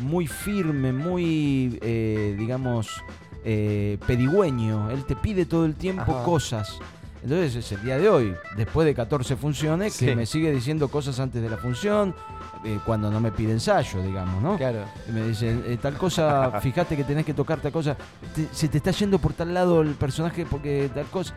muy 0.00 0.26
firme, 0.26 0.92
muy, 0.92 1.78
eh, 1.82 2.34
digamos, 2.38 2.90
eh, 3.44 3.98
pedigüeño. 4.06 4.90
Él 4.90 5.04
te 5.04 5.16
pide 5.16 5.46
todo 5.46 5.64
el 5.64 5.74
tiempo 5.74 6.12
Ajá. 6.14 6.24
cosas. 6.24 6.78
Entonces 7.22 7.54
es 7.54 7.70
el 7.72 7.82
día 7.84 7.98
de 7.98 8.08
hoy, 8.08 8.34
después 8.56 8.84
de 8.84 8.94
14 8.96 9.36
funciones, 9.36 9.92
Sí. 9.94 10.06
que 10.06 10.16
me 10.16 10.26
sigue 10.26 10.50
diciendo 10.50 10.88
cosas 10.88 11.20
antes 11.20 11.40
de 11.40 11.48
la 11.48 11.56
función, 11.56 12.14
eh, 12.64 12.80
cuando 12.84 13.10
no 13.12 13.20
me 13.20 13.30
pide 13.30 13.52
ensayo, 13.52 14.02
digamos, 14.02 14.42
¿no? 14.42 14.56
Claro. 14.56 14.80
Y 15.08 15.12
me 15.12 15.22
dice, 15.28 15.50
eh, 15.66 15.78
tal 15.80 15.96
cosa, 15.96 16.50
fíjate 16.60 16.96
que 16.96 17.04
tenés 17.04 17.24
que 17.24 17.32
tocar 17.32 17.60
tal 17.60 17.70
cosa, 17.70 17.96
te- 18.34 18.48
se 18.50 18.66
te 18.68 18.78
está 18.78 18.90
yendo 18.90 19.20
por 19.20 19.34
tal 19.34 19.54
lado 19.54 19.82
el 19.82 19.90
personaje 19.94 20.44
porque 20.50 20.90
tal 20.92 21.06
cosa. 21.06 21.34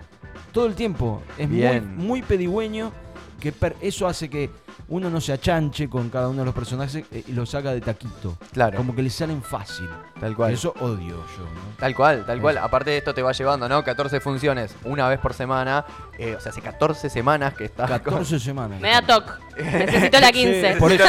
Todo 0.51 0.65
el 0.65 0.73
tiempo. 0.73 1.21
Es 1.37 1.47
muy, 1.47 1.81
muy 1.81 2.21
pedigüeño, 2.23 2.91
que 3.39 3.51
per- 3.51 3.75
eso 3.79 4.07
hace 4.07 4.27
que 4.27 4.49
uno 4.89 5.09
no 5.09 5.19
se 5.21 5.33
achanche 5.33 5.89
con 5.89 6.09
cada 6.09 6.27
uno 6.29 6.39
de 6.39 6.45
los 6.45 6.53
personajes 6.55 7.03
eh, 7.11 7.23
y 7.27 7.31
los 7.33 7.53
haga 7.55 7.73
de 7.73 7.81
taquito. 7.81 8.37
Claro. 8.53 8.77
Como 8.77 8.95
que 8.95 9.01
le 9.01 9.09
salen 9.09 9.41
fácil. 9.41 9.89
Tal 10.19 10.35
cual. 10.35 10.53
Eso 10.53 10.73
odio 10.79 11.15
yo, 11.37 11.43
¿no? 11.43 11.75
Tal 11.79 11.95
cual, 11.95 12.25
tal 12.25 12.39
cual. 12.41 12.55
Eso. 12.57 12.65
Aparte 12.65 12.91
de 12.91 12.97
esto 12.97 13.13
te 13.13 13.21
va 13.21 13.31
llevando, 13.31 13.67
¿no? 13.67 13.83
14 13.83 14.19
funciones, 14.19 14.75
una 14.83 15.07
vez 15.09 15.19
por 15.19 15.33
semana. 15.33 15.85
Eh, 16.17 16.35
o 16.37 16.39
sea, 16.39 16.51
hace 16.51 16.61
14 16.61 17.09
semanas 17.09 17.53
que 17.53 17.65
estás. 17.65 17.89
14 17.89 18.39
semanas. 18.39 18.79
Me 18.79 18.89
da 18.89 19.01
toc. 19.01 19.39
Necesito 19.57 20.19
la 20.19 20.31
15. 20.31 20.73
Sí, 20.73 20.79
por 20.79 20.91
eso. 20.91 21.03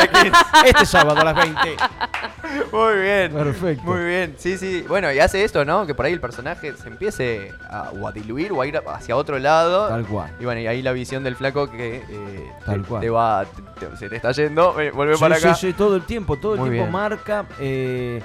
Este 0.65 0.87
sábado 0.87 1.21
a 1.21 1.25
las 1.25 1.35
20. 1.37 1.61
Muy 2.73 2.95
bien. 3.01 3.33
Perfecto. 3.33 3.83
Muy 3.85 4.05
bien. 4.05 4.35
Sí, 4.39 4.57
sí. 4.59 4.85
Bueno, 4.89 5.13
y 5.13 5.19
hace 5.19 5.45
esto, 5.45 5.65
¿no? 5.65 5.87
Que 5.87 5.95
por 5.95 6.07
ahí 6.07 6.13
el 6.13 6.21
personaje 6.21 6.75
se 6.77 6.89
empiece 6.89 7.53
a, 7.71 7.91
o 7.91 8.07
a 8.09 8.13
diluir 8.13 8.53
o 8.53 8.61
a 8.61 8.67
ir 8.67 8.81
hacia 8.87 9.17
otro 9.17 9.39
lado. 9.39 9.89
Tal 9.89 10.07
cual. 10.07 10.31
Y 10.41 10.45
bueno, 10.45 10.61
y 10.61 10.67
ahí 10.67 10.83
la 10.83 10.93
visión 10.93 11.23
del 11.25 11.37
flaco 11.37 11.71
que 11.71 12.05
eh, 12.09 12.53
Tal 12.65 12.83
te, 12.83 12.89
cual. 12.89 13.01
te 13.03 13.11
va. 13.11 13.45
Te- 13.63 13.97
se 13.97 14.09
te 14.09 14.17
está 14.17 14.33
yendo. 14.33 14.79
eh, 14.81 14.91
vuelve 14.91 15.15
Sí, 15.15 15.21
para 15.21 15.37
sí, 15.37 15.47
acá. 15.47 15.55
sí, 15.55 15.73
todo 15.73 15.97
el 15.97 16.03
tiempo, 16.03 16.37
todo 16.37 16.55
el 16.55 16.61
Muy 16.61 16.71
tiempo 16.71 16.85
bien. 16.85 16.93
marca 16.93 17.47
eh, 17.59 18.23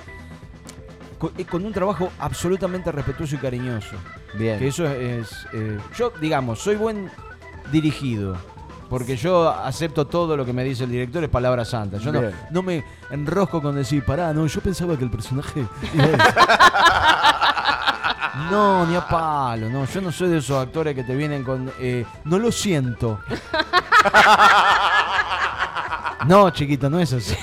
eh, 1.38 1.46
con, 1.46 1.66
un 1.66 1.74
trabajo 1.74 2.12
absolutamente 2.20 2.92
respetuoso 2.92 3.36
y 3.36 3.40
cariñoso. 3.40 3.96
Bien. 4.36 4.58
Que 4.60 4.68
eso 4.70 4.86
es. 4.88 5.46
eh, 5.54 5.78
yo, 5.98 6.12
digamos, 6.22 6.60
soy 6.60 6.76
buen 6.76 7.10
dirigido. 7.72 8.36
Porque 8.90 9.16
yo 9.16 9.50
acepto 9.50 10.06
todo 10.06 10.36
lo 10.36 10.46
que 10.46 10.52
me 10.52 10.66
dice 10.66 10.84
el 10.84 10.92
director, 10.92 11.24
es 11.24 11.30
palabra 11.30 11.64
santa. 11.64 11.96
Yo 11.98 12.12
no, 12.12 12.22
no 12.50 12.62
me 12.62 12.84
enrosco 13.10 13.62
con 13.62 13.74
decir, 13.74 14.04
pará, 14.04 14.34
no, 14.34 14.46
yo 14.48 14.60
pensaba 14.60 14.98
que 14.98 15.06
el 15.06 15.10
personaje. 15.10 15.66
iba 15.94 16.06
a-". 16.18 17.38
No, 18.52 18.86
ni 18.86 18.96
a 18.96 19.08
palo, 19.08 19.70
no. 19.70 19.86
Yo 19.86 20.02
no 20.02 20.12
soy 20.12 20.28
de 20.30 20.40
esos 20.40 20.62
actores 20.62 20.94
que 20.94 21.06
te 21.06 21.16
vienen 21.16 21.42
con. 21.44 21.72
eh, 21.80 22.06
no 22.26 22.38
lo 22.38 22.52
siento. 22.52 23.20
No, 26.28 26.50
chiquito, 26.52 26.90
no 26.90 27.00
es 27.00 27.14
así. 27.14 27.36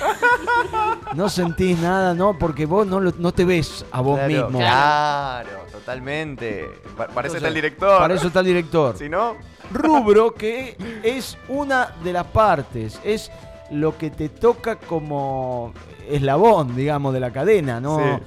no 1.14 1.28
sentís 1.28 1.78
nada, 1.78 2.14
no, 2.14 2.38
porque 2.38 2.66
vos 2.66 2.86
no, 2.86 3.00
lo- 3.00 3.12
no 3.18 3.32
te 3.32 3.44
ves 3.44 3.84
a 3.90 4.00
vos 4.00 4.18
Claro, 4.18 4.32
mismo. 4.46 4.58
Claro, 4.58 5.48
totalmente. 5.72 6.64
Pa- 6.96 7.08
Para 7.08 7.28
eso 7.28 7.36
Entonces, 7.36 7.36
está 7.36 7.48
el 7.48 7.54
director. 7.54 7.98
Para 7.98 8.14
eso 8.14 8.26
está 8.28 8.40
el 8.40 8.46
director. 8.46 8.96
Si 8.98 9.08
no, 9.08 9.36
Rubro 9.72 10.32
que 10.38 10.76
es 11.02 11.36
una 11.48 11.94
de 12.04 12.12
las 12.12 12.26
partes, 12.26 13.00
es 13.04 13.30
lo 13.70 13.96
que 13.98 14.10
te 14.10 14.28
toca 14.28 14.76
como 14.76 15.72
eslabón, 16.08 16.74
digamos, 16.76 17.12
de 17.12 17.20
la 17.20 17.30
cadena, 17.32 17.80
¿no? 17.80 17.98
Sí. 17.98 18.22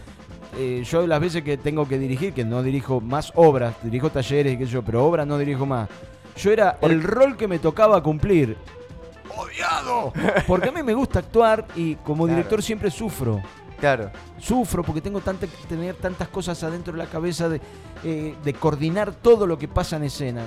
Eh, 0.57 0.83
yo 0.85 1.07
las 1.07 1.19
veces 1.21 1.43
que 1.43 1.57
tengo 1.57 1.87
que 1.87 1.97
dirigir, 1.97 2.33
que 2.33 2.43
no 2.43 2.61
dirijo 2.61 2.99
más 2.99 3.31
obras, 3.35 3.73
dirijo 3.83 4.09
talleres 4.09 4.53
y 4.53 4.57
qué 4.57 4.65
sé 4.65 4.71
yo, 4.73 4.81
pero 4.83 5.05
obras 5.05 5.25
no 5.25 5.37
dirijo 5.37 5.65
más. 5.65 5.87
Yo 6.35 6.51
era 6.51 6.77
el 6.81 7.01
rol 7.03 7.37
que 7.37 7.47
me 7.47 7.57
tocaba 7.59 8.03
cumplir. 8.03 8.57
¡Odiado! 9.37 10.13
Porque 10.47 10.69
a 10.69 10.71
mí 10.71 10.83
me 10.83 10.93
gusta 10.93 11.19
actuar 11.19 11.65
y 11.75 11.95
como 11.95 12.25
Claro. 12.25 12.37
director 12.37 12.61
siempre 12.63 12.91
sufro. 12.91 13.41
claro. 13.79 14.11
Sufro 14.39 14.83
porque 14.83 15.01
tengo 15.01 15.19
tanta, 15.21 15.47
tener 15.69 15.95
tantas 15.95 16.27
cosas 16.27 16.61
adentro 16.63 16.93
de 16.93 16.99
la 16.99 17.05
cabeza 17.07 17.47
de, 17.49 17.61
eh, 18.03 18.35
de 18.43 18.53
coordinar 18.53 19.11
todo 19.13 19.45
lo 19.47 19.57
que 19.57 19.67
pasa 19.67 19.95
en 19.97 20.03
escena. 20.05 20.43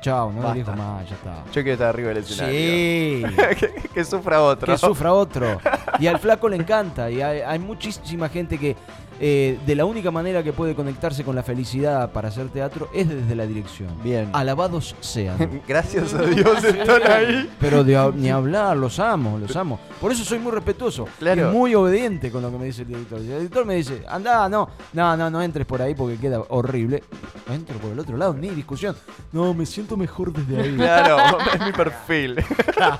Chao, 0.00 0.30
no 0.30 0.38
Basta. 0.42 0.52
dirijo 0.54 0.72
más, 0.76 1.08
ya 1.08 1.14
está. 1.16 1.44
Yo 1.46 1.52
quiero 1.54 1.72
estar 1.72 1.88
arriba 1.88 2.08
del 2.10 2.18
escenario. 2.18 2.58
Sí. 2.58 3.34
que, 3.58 3.88
que 3.94 4.04
sufra 4.04 4.40
otro. 4.42 4.72
que 4.72 4.78
sufra 4.78 5.12
otro. 5.12 5.60
Y 5.98 6.06
al 6.06 6.18
flaco 6.20 6.48
le 6.48 6.56
encanta. 6.56 7.10
Y 7.10 7.20
hay, 7.20 7.40
hay 7.40 7.58
muchísima 7.58 8.28
gente 8.28 8.58
que 8.58 8.76
eh, 9.20 9.58
de 9.66 9.74
la 9.74 9.84
única 9.84 10.10
manera 10.10 10.42
que 10.42 10.52
puede 10.52 10.74
conectarse 10.74 11.24
con 11.24 11.34
la 11.34 11.42
felicidad 11.42 12.12
para 12.12 12.28
hacer 12.28 12.48
teatro 12.48 12.88
es 12.94 13.08
desde 13.08 13.34
la 13.34 13.46
dirección. 13.46 13.88
Bien. 14.02 14.30
Alabados 14.32 14.94
sean. 15.00 15.62
Gracias 15.68 16.14
a 16.14 16.22
Dios 16.22 16.62
están 16.64 17.02
ahí. 17.10 17.50
Pero 17.60 17.84
de 17.84 18.12
ni 18.16 18.30
hablar, 18.30 18.76
los 18.76 18.98
amo, 18.98 19.38
los 19.38 19.54
amo. 19.56 19.78
Por 20.00 20.12
eso 20.12 20.24
soy 20.24 20.38
muy 20.38 20.52
respetuoso 20.52 21.06
Claro. 21.18 21.50
y 21.50 21.52
muy 21.54 21.74
obediente 21.74 22.30
con 22.30 22.42
lo 22.42 22.50
que 22.50 22.58
me 22.58 22.64
dice 22.66 22.82
el 22.82 22.88
director. 22.88 23.18
Si 23.20 23.30
el 23.30 23.38
director 23.38 23.64
me 23.64 23.74
dice, 23.74 24.02
anda, 24.08 24.48
no, 24.48 24.68
no, 24.92 25.16
no, 25.16 25.30
no 25.30 25.42
entres 25.42 25.66
por 25.66 25.82
ahí 25.82 25.94
porque 25.94 26.16
queda 26.16 26.40
horrible. 26.48 27.02
Entro 27.50 27.78
por 27.78 27.90
el 27.92 27.98
otro 27.98 28.16
lado, 28.16 28.34
ni 28.34 28.48
discusión. 28.50 28.94
No, 29.32 29.54
me 29.54 29.66
siento 29.66 29.96
mejor 29.96 30.32
desde 30.32 30.60
ahí. 30.62 30.74
Claro, 30.76 31.16
es 31.54 31.60
mi 31.64 31.72
perfil. 31.72 32.36
No, 32.78 32.98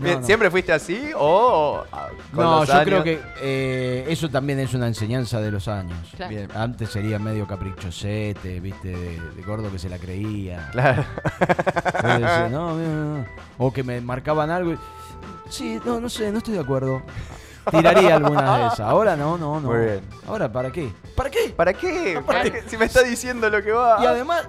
no. 0.00 0.22
¿Siempre 0.22 0.50
fuiste 0.50 0.72
así 0.72 1.10
o 1.16 1.82
ah, 1.92 2.08
con 2.34 2.44
No, 2.44 2.58
los 2.60 2.68
yo 2.68 2.74
años? 2.74 2.84
creo 2.84 3.02
que 3.04 3.20
eh, 3.42 4.06
eso 4.08 4.28
también 4.28 4.60
es 4.60 4.74
una 4.74 4.86
enseñanza 4.86 5.39
de 5.40 5.50
los 5.50 5.68
años. 5.68 5.98
Claro. 6.16 6.30
Bien. 6.30 6.48
Antes 6.54 6.90
sería 6.90 7.18
medio 7.18 7.46
caprichosete, 7.46 8.60
viste, 8.60 8.88
de, 8.88 9.20
de 9.20 9.42
gordo 9.42 9.70
que 9.70 9.78
se 9.78 9.88
la 9.88 9.98
creía. 9.98 10.68
Claro. 10.72 11.04
Yo 12.02 12.08
decía, 12.08 12.48
no, 12.50 12.76
no, 12.76 13.18
no. 13.18 13.26
O 13.58 13.72
que 13.72 13.82
me 13.82 14.00
marcaban 14.00 14.50
algo 14.50 14.72
y, 14.72 14.78
sí, 15.48 15.80
no, 15.84 16.00
no 16.00 16.08
sé, 16.08 16.30
no 16.32 16.38
estoy 16.38 16.54
de 16.54 16.60
acuerdo. 16.60 17.02
Tiraría 17.70 18.16
alguna 18.16 18.58
de 18.58 18.66
esas. 18.66 18.80
Ahora 18.80 19.16
no, 19.16 19.36
no, 19.36 19.60
no. 19.60 19.68
Muy 19.68 19.80
bien. 19.80 20.00
Ahora, 20.26 20.50
¿para 20.50 20.70
qué? 20.70 20.90
¿Para 21.14 21.30
qué? 21.30 21.50
¿Para 21.54 21.72
qué? 21.72 22.22
¿Para 22.26 22.42
qué? 22.42 22.52
qué? 22.52 22.62
Si 22.68 22.76
me 22.76 22.86
está 22.86 23.02
diciendo 23.02 23.48
lo 23.50 23.62
que 23.62 23.70
va. 23.70 24.02
Y 24.02 24.06
además, 24.06 24.48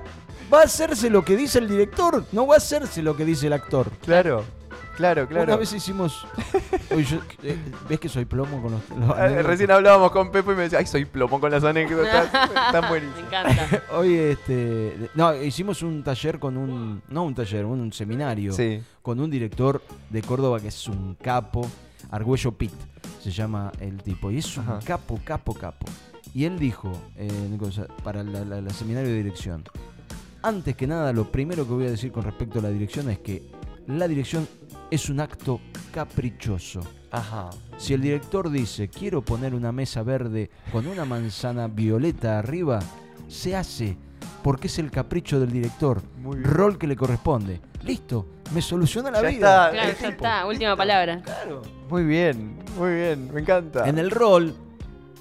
va 0.52 0.62
a 0.62 0.64
hacerse 0.64 1.10
lo 1.10 1.24
que 1.24 1.36
dice 1.36 1.60
el 1.60 1.68
director, 1.68 2.26
no 2.32 2.48
va 2.48 2.56
a 2.56 2.58
hacerse 2.58 3.02
lo 3.02 3.16
que 3.16 3.26
dice 3.26 3.48
el 3.48 3.54
actor. 3.54 3.90
Claro, 4.04 4.44
claro, 4.96 5.28
claro. 5.28 5.44
Una 5.46 5.56
vez 5.58 5.74
hicimos. 5.74 6.26
Uy, 6.96 7.04
yo- 7.06 7.20
eh, 7.44 7.58
¿Ves 7.90 8.00
que 8.00 8.10
soy 8.10 8.26
plomo 8.26 8.62
con 8.62 8.72
los. 8.72 8.90
los 8.90 9.10
Ah? 9.18 9.28
Recién 9.44 9.72
hablábamos 9.72 10.12
con 10.12 10.32
Pepo 10.32 10.52
y 10.52 10.56
me 10.56 10.64
decía, 10.64 10.80
ay, 10.80 10.86
soy 10.86 11.06
plomo 11.06 11.40
con 11.40 11.52
las 11.52 11.64
anécdotas. 11.64 12.26
Están 12.34 12.82
Me 12.84 12.88
buenísimas. 12.90 13.28
encanta. 13.28 13.84
Hoy, 13.94 14.16
este. 14.16 15.10
No, 15.16 15.34
hicimos 15.36 15.82
un 15.84 16.04
taller 16.04 16.40
con 16.40 16.58
un. 16.58 17.02
No 17.10 17.24
un 17.24 17.36
taller, 17.36 17.66
un 17.66 17.92
seminario. 17.94 18.54
Sí. 18.54 18.82
Con 19.02 19.20
un 19.20 19.30
director 19.32 19.82
de 20.10 20.22
Córdoba 20.22 20.60
que 20.60 20.68
es 20.70 20.88
un 20.88 21.16
capo. 21.16 21.68
Argüello 22.10 22.52
Pitt 22.52 22.74
se 23.22 23.32
llama 23.32 23.72
el 23.80 24.02
tipo. 24.04 24.32
Y 24.32 24.40
es 24.40 24.58
un 24.58 24.64
Ajá. 24.64 24.80
capo, 24.84 25.20
capo, 25.24 25.54
capo. 25.54 25.86
Y 26.34 26.46
él 26.46 26.58
dijo, 26.60 26.92
eh, 27.18 27.30
para 28.04 28.24
la, 28.24 28.44
la- 28.46 28.62
la 28.62 28.70
seminario 28.72 29.10
de 29.10 29.18
dirección. 29.18 29.64
Antes 30.44 30.76
que 30.76 30.88
nada, 30.88 31.14
lo 31.14 31.32
primero 31.32 31.66
que 31.68 31.74
voy 31.74 31.86
a 31.86 31.92
decir 31.92 32.12
con 32.12 32.24
respecto 32.24 32.60
a 32.60 32.62
la 32.64 32.70
dirección 32.70 33.10
es 33.12 33.20
que 33.20 33.44
la 33.88 34.08
dirección 34.08 34.48
es 34.90 35.10
un 35.10 35.20
acto 35.20 35.60
caprichoso. 35.94 36.82
Ajá. 37.12 37.50
Si 37.78 37.94
el 37.94 38.02
director 38.02 38.50
dice, 38.50 38.88
quiero 38.90 39.22
poner 39.24 39.54
una 39.54 39.72
mesa 39.72 40.04
verde 40.04 40.50
con 40.72 40.88
una 40.88 41.04
manzana 41.06 41.68
violeta 41.68 42.40
arriba, 42.40 42.80
se 43.28 43.56
hace, 43.56 43.98
porque 44.44 44.68
es 44.68 44.80
el 44.80 44.92
capricho 44.92 45.40
del 45.40 45.52
director, 45.52 46.02
Muy 46.22 46.38
bien. 46.38 46.50
rol 46.50 46.78
que 46.78 46.88
le 46.88 46.96
corresponde. 46.96 47.60
Listo, 47.84 48.26
me 48.54 48.62
soluciona 48.62 49.12
la 49.12 49.22
Ya 49.22 49.30
vida. 49.30 49.66
está. 49.68 49.72
Claro, 49.72 49.88
ya 49.90 49.96
tipo. 49.98 50.10
está. 50.10 50.46
Última 50.46 50.76
palabra. 50.76 51.22
Claro. 51.22 51.62
Muy 51.90 52.04
bien, 52.06 52.58
muy 52.78 52.94
bien, 52.94 53.34
me 53.34 53.42
encanta. 53.42 53.88
En 53.90 53.98
el 53.98 54.12
rol 54.12 54.54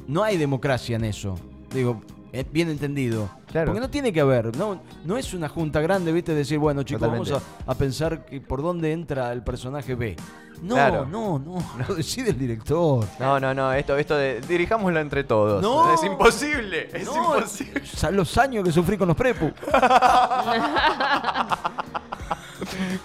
no 0.06 0.22
hay 0.22 0.36
democracia 0.36 0.96
en 0.96 1.04
eso. 1.04 1.36
Digo, 1.72 2.00
bien 2.52 2.68
entendido. 2.70 3.28
Claro. 3.46 3.66
Porque 3.66 3.80
no 3.80 3.90
tiene 3.90 4.12
que 4.12 4.20
haber, 4.20 4.56
no, 4.56 4.80
no 5.04 5.16
es 5.16 5.34
una 5.34 5.48
junta 5.48 5.80
grande, 5.80 6.12
viste, 6.12 6.34
decir, 6.34 6.58
bueno 6.58 6.82
chicos, 6.84 7.00
Totalmente. 7.00 7.32
vamos 7.32 7.46
a, 7.66 7.70
a 7.70 7.74
pensar 7.74 8.24
que 8.24 8.40
por 8.40 8.62
dónde 8.62 8.92
entra 8.92 9.32
el 9.32 9.42
personaje 9.42 9.94
B. 9.94 10.16
No, 10.62 10.74
Claro. 10.74 11.06
no, 11.06 11.38
no, 11.38 11.56
lo 11.88 11.94
decide 11.94 12.30
el 12.30 12.38
director. 12.38 13.06
No, 13.18 13.40
no, 13.40 13.54
no, 13.54 13.72
esto, 13.72 13.96
esto 13.96 14.14
de 14.16 14.40
dirijámoslo 14.42 15.00
entre 15.00 15.24
todos. 15.24 15.62
No. 15.62 15.92
Es 15.94 16.04
imposible, 16.04 16.88
es 16.92 17.04
No, 17.06 17.36
imposible. 17.36 17.82
Los 18.12 18.36
años 18.38 18.62
que 18.64 18.70
sufrí 18.72 18.96
con 18.98 19.08
los 19.08 19.16
prepu. 19.16 19.50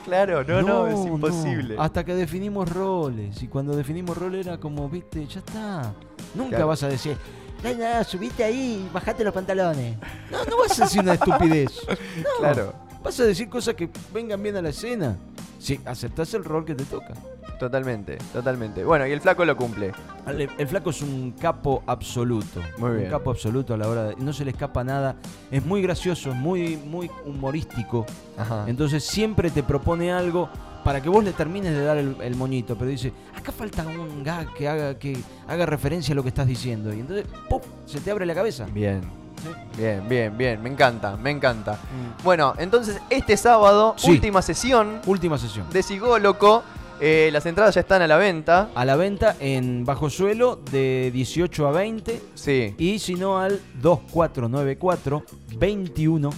Claro, 0.04 0.44
no, 0.44 0.62
no, 0.62 0.88
es 0.88 1.06
imposible. 1.08 1.76
no. 1.76 1.82
Hasta 1.82 2.04
que 2.04 2.14
definimos 2.14 2.70
roles. 2.72 3.42
Y 3.42 3.48
cuando 3.48 3.76
definimos 3.76 4.16
roles 4.18 4.46
era 4.46 4.60
como, 4.60 4.88
viste, 4.90 5.26
ya 5.26 5.40
está. 5.40 5.94
Nunca 6.36 6.50
Claro. 6.58 6.68
vas 6.68 6.84
a 6.84 6.88
decir, 6.90 7.18
no, 7.64 8.04
subite 8.04 8.44
ahí, 8.44 8.90
bajate 8.94 9.24
los 9.24 9.34
pantalones. 9.34 9.98
No, 10.32 10.44
no 10.46 10.58
vas 10.60 10.80
a 10.80 10.84
decir 10.86 11.02
una 11.02 11.14
estupidez. 11.16 11.72
No. 11.88 11.96
Claro. 12.40 12.74
Vas 13.04 13.20
a 13.20 13.24
decir 13.26 13.50
cosas 13.50 13.76
que 13.76 13.90
vengan 14.14 14.42
bien 14.42 14.56
a 14.56 14.62
la 14.62 14.70
escena. 14.70 15.16
Si 15.60 15.80
aceptás 15.86 16.34
el 16.34 16.44
rol 16.44 16.66
que 16.66 16.76
te 16.76 16.84
toca. 16.86 17.14
Totalmente, 17.60 18.18
totalmente. 18.34 18.84
Bueno, 18.84 19.08
y 19.08 19.12
el 19.14 19.22
flaco 19.22 19.46
lo 19.46 19.56
cumple. 19.56 19.94
El, 20.28 20.50
el 20.58 20.68
flaco 20.68 20.90
es 20.90 21.02
un 21.02 21.32
capo 21.32 21.84
absoluto. 21.88 22.62
Muy 22.78 22.92
un 22.92 22.98
bien. 22.98 23.10
capo 23.10 23.32
absoluto 23.32 23.74
a 23.74 23.78
la 23.78 23.88
hora 23.88 24.04
de. 24.10 24.16
No 24.18 24.34
se 24.34 24.44
le 24.44 24.52
escapa 24.52 24.84
nada. 24.84 25.16
Es 25.50 25.66
muy 25.66 25.82
gracioso, 25.82 26.32
es 26.32 26.36
muy, 26.36 26.76
muy 26.78 27.10
humorístico. 27.26 28.06
Ajá. 28.38 28.66
Entonces 28.68 29.04
siempre 29.06 29.50
te 29.50 29.64
propone 29.64 30.12
algo 30.12 30.50
para 30.86 31.02
que 31.02 31.10
vos 31.10 31.22
le 31.24 31.34
termines 31.34 31.74
de 31.74 31.84
dar 31.84 31.98
el, 31.98 32.16
el 32.22 32.36
moñito. 32.36 32.78
Pero 32.78 32.90
dice, 32.92 33.12
acá 33.36 33.52
falta 33.52 33.84
un 33.86 34.24
gag 34.24 34.54
que 34.54 34.70
haga, 34.70 34.98
que 34.98 35.18
haga 35.48 35.66
referencia 35.66 36.14
a 36.14 36.16
lo 36.16 36.22
que 36.24 36.30
estás 36.30 36.48
diciendo. 36.48 36.94
Y 36.94 37.02
entonces, 37.02 37.26
¡pum! 37.50 37.60
se 37.86 38.00
te 38.00 38.12
abre 38.12 38.26
la 38.26 38.34
cabeza. 38.36 38.66
Bien. 38.72 39.02
Bien, 39.78 40.08
bien, 40.08 40.38
bien. 40.38 40.62
Me 40.64 40.70
encanta, 40.70 41.18
me 41.18 41.30
encanta. 41.32 41.78
Bueno, 42.24 42.54
entonces 42.58 43.00
este 43.10 43.36
sábado, 43.36 43.94
Sí. 43.98 44.12
última 44.12 44.42
sesión 44.42 45.02
Última 45.06 45.38
sesión. 45.38 45.68
de 45.72 45.84
Sigóloco. 45.84 46.64
Eh, 47.02 47.30
las 47.34 47.46
entradas 47.46 47.76
ya 47.76 47.82
están 47.82 48.02
a 48.02 48.08
la 48.08 48.16
venta. 48.18 48.70
A 48.74 48.86
la 48.86 48.96
venta 48.96 49.36
en 49.42 49.84
Bajo 49.86 50.10
Suelo 50.10 50.56
de 50.72 51.12
18 51.14 51.68
a 51.68 51.72
20. 51.72 52.22
Sí. 52.36 52.74
Y 52.78 53.00
si 53.00 53.16
no 53.16 53.38
al 53.40 53.60
2494 53.82 55.24
21 55.58 56.30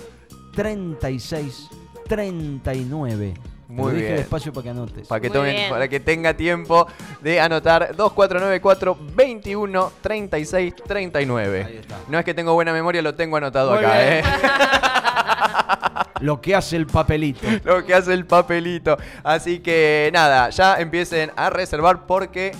36 0.56 1.70
39. 2.08 3.34
Muy 3.69 3.86
lo 3.91 3.95
dije 3.95 4.05
bien. 4.05 4.17
despacio 4.17 4.53
para 4.53 4.63
que 4.63 4.69
anotes. 4.69 5.07
Para 5.07 5.19
que, 5.21 5.27
Muy 5.29 5.38
tomen, 5.38 5.55
bien. 5.55 5.69
para 5.69 5.88
que 5.88 6.00
tenga 6.00 6.33
tiempo 6.33 6.88
de 7.21 7.39
anotar 7.41 7.95
2494 7.95 8.97
21 9.13 9.91
36 10.01 10.74
39. 10.88 11.63
Ahí 11.65 11.77
está. 11.77 11.97
No 12.07 12.17
es 12.17 12.24
que 12.25 12.33
tengo 12.33 12.53
buena 12.53 12.71
memoria, 12.71 13.01
lo 13.01 13.13
tengo 13.15 13.36
anotado 13.38 13.71
Muy 13.75 13.79
acá, 13.83 14.00
bien. 14.00 14.13
¿eh? 14.13 14.24
Lo 16.21 16.41
que 16.41 16.55
hace 16.55 16.75
el 16.77 16.88
papelito. 16.88 17.45
lo 17.63 17.86
que 17.86 17.93
hace 17.93 18.12
el 18.13 18.25
papelito. 18.25 18.97
Así 19.24 19.59
que 19.59 20.09
nada, 20.13 20.50
ya 20.50 20.79
empiecen 20.79 21.31
a 21.36 21.50
reservar 21.51 22.07
porque 22.07 22.53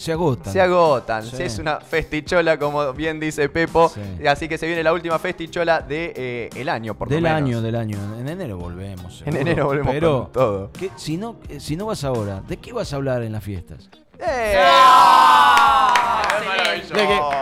Se 0.00 0.12
agotan. 0.12 0.50
se 0.50 0.60
agotan. 0.62 1.22
Sí. 1.26 1.42
Es 1.42 1.58
una 1.58 1.78
festichola, 1.78 2.58
como 2.58 2.90
bien 2.94 3.20
dice 3.20 3.50
Pepo. 3.50 3.90
Sí. 3.90 4.26
Así 4.26 4.48
que 4.48 4.56
se 4.56 4.66
viene 4.66 4.82
la 4.82 4.94
última 4.94 5.18
festichola 5.18 5.80
del 5.80 5.88
de, 5.88 6.12
eh, 6.16 6.50
el 6.56 6.70
año, 6.70 6.94
por 6.94 7.10
del 7.10 7.22
lo 7.22 7.28
menos. 7.28 7.36
año, 7.42 7.60
del 7.60 7.74
año. 7.76 7.98
En 8.18 8.26
enero 8.26 8.56
volvemos. 8.56 9.22
En 9.26 9.36
enero 9.36 9.66
volvemos 9.66 9.92
Pero 9.92 10.22
con 10.24 10.32
todo. 10.32 10.72
que 10.72 10.90
si 10.96 11.18
no, 11.18 11.36
eh, 11.50 11.60
si 11.60 11.76
no 11.76 11.84
vas 11.84 12.02
ahora, 12.04 12.40
¿de 12.48 12.56
qué 12.56 12.72
vas 12.72 12.90
a 12.94 12.96
hablar 12.96 13.22
en 13.22 13.32
las 13.32 13.44
fiestas? 13.44 13.90
¡Eh! 14.18 14.54
¡Ah! 14.58 16.22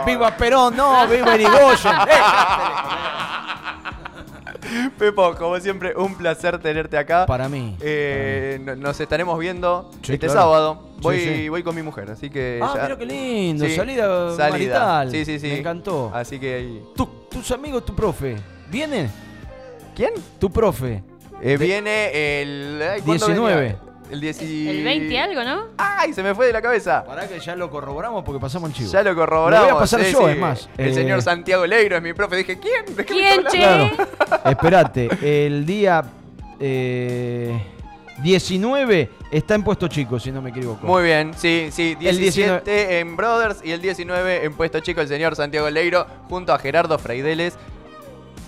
Viva 0.05 0.35
Perón, 0.35 0.75
no, 0.75 1.07
viva 1.07 1.35
Irigoyen. 1.35 1.93
Eh, 1.93 2.21
Pepo, 4.97 5.35
como 5.35 5.59
siempre, 5.59 5.93
un 5.95 6.15
placer 6.15 6.57
tenerte 6.59 6.97
acá. 6.97 7.25
Para 7.25 7.47
mí. 7.49 7.75
Eh, 7.81 8.59
no- 8.63 8.75
nos 8.75 8.99
estaremos 8.99 9.37
viendo 9.39 9.89
Sí, 10.01 10.13
este 10.13 10.27
claro. 10.27 10.33
sábado. 10.39 10.89
Voy, 11.01 11.19
sí. 11.19 11.49
voy 11.49 11.63
con 11.63 11.75
mi 11.75 11.81
mujer, 11.81 12.11
así 12.11 12.29
que. 12.29 12.59
Ah, 12.61 12.73
ya- 12.75 12.83
mira 12.83 12.97
qué 12.97 13.05
lindo. 13.05 13.65
Salida, 13.69 14.35
salida. 14.35 14.49
marital. 14.49 15.11
Sí, 15.11 15.25
sí, 15.25 15.39
sí. 15.39 15.47
Me 15.47 15.59
encantó. 15.59 16.11
Así 16.13 16.39
que 16.39 16.55
ahí. 16.55 16.83
Tu- 16.95 17.09
tus 17.29 17.51
amigos, 17.51 17.85
tu 17.85 17.95
profe, 17.95 18.35
¿vienen? 18.69 19.09
¿Quién? 19.95 20.11
Tu 20.39 20.49
profe. 20.49 21.03
Eh, 21.41 21.57
viene 21.57 22.41
el. 22.41 22.81
ay, 22.81 23.01
¿cuándo 23.01 23.25
19. 23.27 23.55
venía? 23.61 23.79
El 24.09 24.19
10 24.21 24.41
y- 24.41 24.67
El 24.69 24.83
20 24.83 25.19
algo, 25.19 25.43
¿no? 25.43 25.65
¡Ay! 25.77 26.13
Se 26.13 26.23
me 26.23 26.33
fue 26.33 26.47
de 26.47 26.53
la 26.53 26.61
cabeza. 26.61 27.03
Pará 27.05 27.27
que 27.27 27.39
ya 27.39 27.55
lo 27.55 27.69
corroboramos 27.69 28.23
porque 28.23 28.39
pasamos 28.41 28.69
el 28.71 28.75
chivo. 28.75 28.91
Ya 28.91 29.03
lo 29.03 29.13
corroboramos. 29.15 29.67
Lo 29.67 29.73
voy 29.73 29.77
a 29.77 29.81
pasar 29.81 30.03
sí, 30.03 30.11
yo, 30.11 30.19
sí. 30.25 30.31
es 30.31 30.37
más. 30.37 30.69
El 30.77 30.89
Eh, 30.89 30.93
señor 30.93 31.21
Santiago 31.21 31.65
Leiro 31.67 31.95
es 31.95 32.01
mi 32.01 32.13
profe. 32.13 32.37
Dije, 32.37 32.59
¿quién? 32.59 32.85
¿De 32.95 33.05
qué 33.05 33.13
¿Quién, 33.13 33.39
está 33.39 33.49
che? 33.51 33.63
hablando? 33.65 33.95
Claro. 33.95 34.49
Espérate, 34.49 35.47
el 35.47 35.65
día 35.65 36.03
eh, 36.59 37.61
19 38.23 39.09
está 39.31 39.55
en 39.55 39.63
puesto 39.63 39.87
chico, 39.87 40.19
si 40.19 40.31
no 40.31 40.41
me 40.41 40.49
equivoco. 40.49 40.85
Muy 40.85 41.03
bien, 41.03 41.33
sí, 41.37 41.69
sí. 41.71 41.95
El 42.01 42.17
17 42.17 42.99
en 42.99 43.15
Brothers 43.15 43.59
y 43.63 43.71
el 43.71 43.81
19 43.81 44.43
en 44.45 44.53
Puesto 44.53 44.79
Chico 44.81 45.01
el 45.01 45.07
señor 45.07 45.35
Santiago 45.35 45.69
Leiro 45.69 46.05
junto 46.27 46.51
a 46.53 46.59
Gerardo 46.59 46.97
Freideles. 46.99 47.57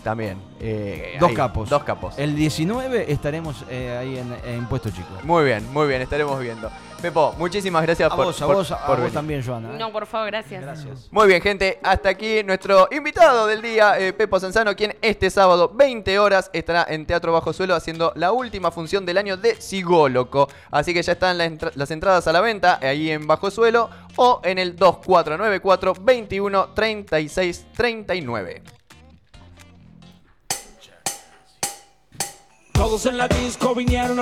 También. 0.04 0.42
eh, 0.60 1.18
Dos 1.20 1.30
ahí, 1.30 1.36
capos. 1.36 1.70
Dos 1.70 1.84
capos. 1.84 2.18
El 2.18 2.36
19 2.36 3.12
estaremos 3.12 3.64
eh, 3.70 3.98
ahí 4.00 4.18
en, 4.18 4.36
en 4.46 4.66
puesto 4.68 4.90
chico. 4.90 5.08
Muy 5.24 5.44
bien, 5.46 5.72
muy 5.72 5.88
bien, 5.88 6.02
estaremos 6.02 6.40
viendo. 6.40 6.70
Pepo, 7.02 7.34
muchísimas 7.40 7.82
gracias 7.82 8.12
A 8.12 8.16
por, 8.16 8.26
vos, 8.26 8.42
a 8.42 8.46
por- 8.46 8.56
vos, 8.58 8.72
a 8.72 8.86
por 8.86 9.02
vos 9.02 9.12
también, 9.12 9.44
Joana. 9.44 9.74
¿eh? 9.74 9.78
No, 9.80 9.92
por 9.92 10.06
favor, 10.06 10.28
gracias. 10.28 10.62
Gracias. 10.62 11.08
Muy 11.12 11.28
bien, 11.28 11.42
gente, 11.42 11.80
hasta 11.82 12.10
aquí 12.10 12.44
nuestro 12.44 12.88
invitado 12.92 13.48
del 13.48 13.62
día, 13.62 14.00
eh, 14.00 14.14
Pepo 14.14 14.40
Sanzano, 14.40 14.76
quien 14.76 14.96
este 15.02 15.30
sábado, 15.32 15.72
20 15.74 16.20
horas, 16.20 16.50
estará 16.54 16.86
en 16.90 17.06
Teatro 17.08 17.34
Bajo 17.34 17.54
Suelo 17.54 17.74
haciendo 17.74 18.12
la 18.16 18.32
última 18.32 18.70
función 18.72 19.04
del 19.06 19.18
año 19.18 19.36
de 19.36 19.60
Sigóloco. 19.60 20.48
Así 20.70 20.94
que 20.94 21.02
ya 21.02 21.14
están 21.14 21.38
las, 21.40 21.48
entra- 21.48 21.72
las 21.76 21.90
entradas 21.90 22.28
a 22.28 22.32
la 22.32 22.42
venta 22.42 22.78
ahí 22.82 23.10
en 23.10 23.26
Bajo 23.26 23.50
Suelo 23.50 23.90
o 24.18 24.40
en 24.44 24.60
el 24.60 24.76
2494 24.76 25.94
21 26.02 26.70
36 26.76 27.66
39. 27.76 28.62
Todos 32.82 33.06
en 33.06 33.16
la 33.16 33.28
disco 33.28 33.76
vinieron 33.76 34.20